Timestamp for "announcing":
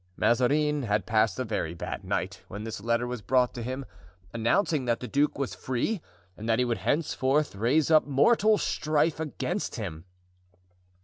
4.33-4.85